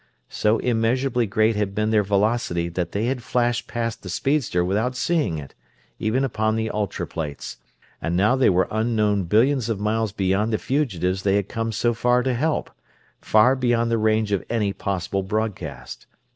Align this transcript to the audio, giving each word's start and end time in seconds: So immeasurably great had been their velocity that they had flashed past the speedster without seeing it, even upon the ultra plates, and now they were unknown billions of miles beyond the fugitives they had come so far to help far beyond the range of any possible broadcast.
So 0.29 0.57
immeasurably 0.57 1.27
great 1.27 1.55
had 1.55 1.75
been 1.75 1.91
their 1.91 2.01
velocity 2.01 2.69
that 2.69 2.91
they 2.91 3.05
had 3.05 3.21
flashed 3.21 3.67
past 3.67 4.01
the 4.01 4.09
speedster 4.09 4.65
without 4.65 4.95
seeing 4.95 5.37
it, 5.37 5.53
even 5.99 6.23
upon 6.23 6.55
the 6.55 6.71
ultra 6.71 7.05
plates, 7.05 7.57
and 8.01 8.17
now 8.17 8.35
they 8.35 8.49
were 8.49 8.67
unknown 8.71 9.25
billions 9.25 9.69
of 9.69 9.79
miles 9.79 10.11
beyond 10.11 10.51
the 10.53 10.57
fugitives 10.57 11.21
they 11.21 11.35
had 11.35 11.47
come 11.49 11.71
so 11.71 11.93
far 11.93 12.23
to 12.23 12.33
help 12.33 12.71
far 13.21 13.55
beyond 13.55 13.91
the 13.91 13.99
range 13.99 14.31
of 14.31 14.43
any 14.49 14.73
possible 14.73 15.21
broadcast. 15.21 16.07